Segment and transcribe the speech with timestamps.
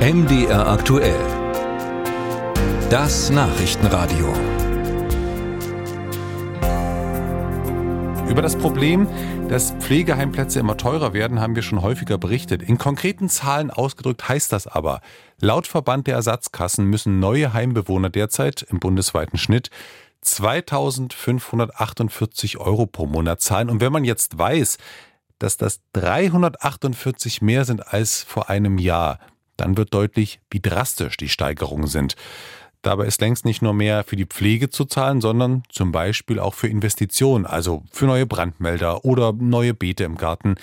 [0.00, 1.20] MDR aktuell.
[2.88, 4.32] Das Nachrichtenradio.
[8.26, 9.06] Über das Problem,
[9.50, 12.62] dass Pflegeheimplätze immer teurer werden, haben wir schon häufiger berichtet.
[12.62, 15.02] In konkreten Zahlen ausgedrückt heißt das aber,
[15.38, 19.68] laut Verband der Ersatzkassen müssen neue Heimbewohner derzeit im bundesweiten Schnitt
[20.22, 23.68] 2548 Euro pro Monat zahlen.
[23.68, 24.78] Und wenn man jetzt weiß,
[25.38, 29.18] dass das 348 mehr sind als vor einem Jahr,
[29.60, 32.16] dann wird deutlich, wie drastisch die Steigerungen sind.
[32.82, 36.54] Dabei ist längst nicht nur mehr für die Pflege zu zahlen, sondern zum Beispiel auch
[36.54, 40.54] für Investitionen, also für neue Brandmelder oder neue Beete im Garten.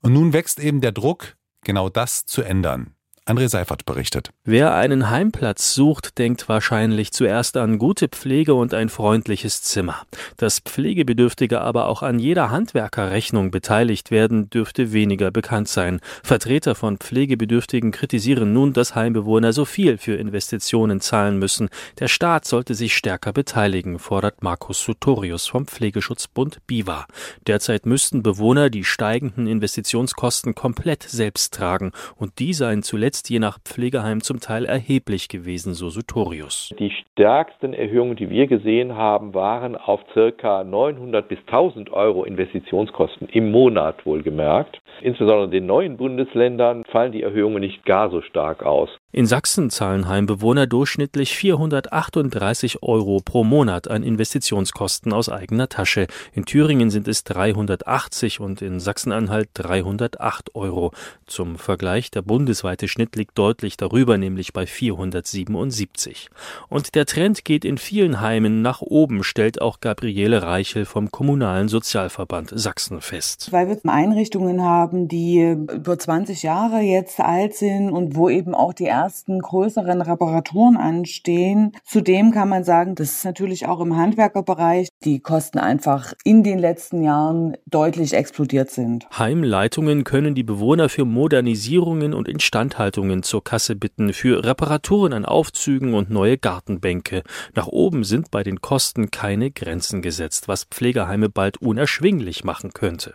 [0.00, 2.96] Und nun wächst eben der Druck, genau das zu ändern.
[3.30, 4.30] André Seifert berichtet.
[4.42, 10.02] Wer einen Heimplatz sucht, denkt wahrscheinlich zuerst an gute Pflege und ein freundliches Zimmer.
[10.36, 16.00] Dass Pflegebedürftige aber auch an jeder Handwerkerrechnung beteiligt werden, dürfte weniger bekannt sein.
[16.24, 21.68] Vertreter von Pflegebedürftigen kritisieren nun, dass Heimbewohner so viel für Investitionen zahlen müssen.
[22.00, 27.06] Der Staat sollte sich stärker beteiligen, fordert Markus Sutorius vom Pflegeschutzbund BIWA.
[27.46, 33.38] Derzeit müssten Bewohner die steigenden Investitionskosten komplett selbst tragen und die seien zuletzt ist je
[33.38, 36.74] nach Pflegeheim zum Teil erheblich gewesen, so Sutorius.
[36.78, 43.28] Die stärksten Erhöhungen, die wir gesehen haben, waren auf circa 900 bis 1000 Euro Investitionskosten
[43.28, 44.80] im Monat wohlgemerkt.
[45.02, 48.88] Insbesondere in den neuen Bundesländern fallen die Erhöhungen nicht gar so stark aus.
[49.12, 56.06] In Sachsen zahlen Heimbewohner durchschnittlich 438 Euro pro Monat an Investitionskosten aus eigener Tasche.
[56.32, 60.92] In Thüringen sind es 380 und in Sachsen-Anhalt 308 Euro.
[61.26, 66.28] Zum Vergleich, der bundesweite Schnitt liegt deutlich darüber, nämlich bei 477.
[66.68, 71.66] Und der Trend geht in vielen Heimen nach oben, stellt auch Gabriele Reichel vom Kommunalen
[71.66, 73.48] Sozialverband Sachsen fest.
[73.50, 78.72] Weil wir Einrichtungen haben, die über 20 Jahre jetzt alt sind und wo eben auch
[78.72, 81.72] die ersten größeren Reparaturen anstehen.
[81.84, 86.58] Zudem kann man sagen, das ist natürlich auch im Handwerkerbereich die Kosten einfach in den
[86.58, 89.08] letzten Jahren deutlich explodiert sind.
[89.18, 95.94] Heimleitungen können die Bewohner für Modernisierungen und Instandhaltungen zur Kasse bitten, für Reparaturen an Aufzügen
[95.94, 97.22] und neue Gartenbänke.
[97.54, 103.14] Nach oben sind bei den Kosten keine Grenzen gesetzt, was Pflegeheime bald unerschwinglich machen könnte.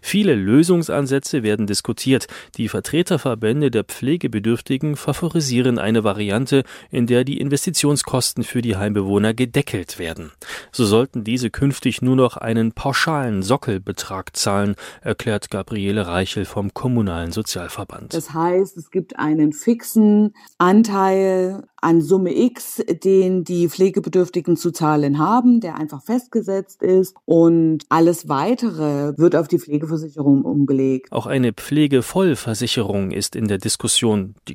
[0.00, 2.26] Viele Lösungsansätze werden diskutiert.
[2.56, 9.34] Die Vertreterverbände der Pflegebedürftigen verfolgen favorisieren eine Variante, in der die Investitionskosten für die Heimbewohner
[9.34, 10.30] gedeckelt werden.
[10.70, 17.32] So sollten diese künftig nur noch einen pauschalen Sockelbetrag zahlen, erklärt Gabriele Reichel vom Kommunalen
[17.32, 18.14] Sozialverband.
[18.14, 25.18] Das heißt, es gibt einen fixen Anteil an Summe X, den die Pflegebedürftigen zu zahlen
[25.18, 31.12] haben, der einfach festgesetzt ist und alles weitere wird auf die Pflegeversicherung umgelegt.
[31.12, 34.34] Auch eine Pflegevollversicherung ist in der Diskussion.
[34.48, 34.54] Die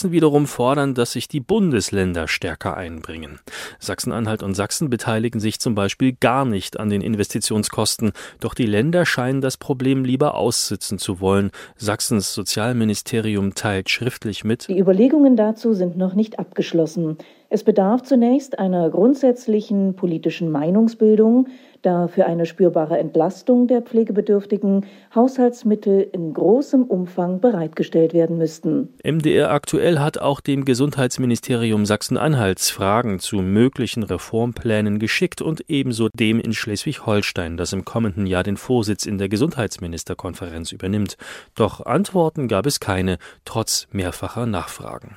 [0.00, 3.38] Krankenkassen wiederum fordern, dass sich die Bundesländer stärker einbringen.
[3.78, 9.04] Sachsen-Anhalt und Sachsen beteiligen sich zum Beispiel gar nicht an den Investitionskosten, doch die Länder
[9.04, 11.50] scheinen das Problem lieber aussitzen zu wollen.
[11.76, 14.68] Sachsens Sozialministerium teilt schriftlich mit.
[14.68, 17.18] Die Überlegungen dazu sind noch nicht abgeschlossen.
[17.50, 21.48] Es bedarf zunächst einer grundsätzlichen politischen Meinungsbildung,
[21.82, 28.94] da für eine spürbare Entlastung der Pflegebedürftigen Haushaltsmittel in großem Umfang bereitgestellt werden müssten.
[29.04, 36.40] MDR aktuell hat auch dem Gesundheitsministerium Sachsen-Anhalts Fragen zu möglichen Reformplänen geschickt und ebenso dem
[36.40, 41.16] in Schleswig-Holstein, das im kommenden Jahr den Vorsitz in der Gesundheitsministerkonferenz übernimmt.
[41.54, 45.16] Doch Antworten gab es keine, trotz mehrfacher Nachfragen.